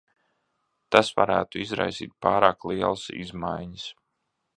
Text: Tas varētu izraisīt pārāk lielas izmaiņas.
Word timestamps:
Tas 0.95 1.11
varētu 1.19 1.61
izraisīt 1.65 2.15
pārāk 2.27 2.65
lielas 2.71 3.05
izmaiņas. 3.25 3.85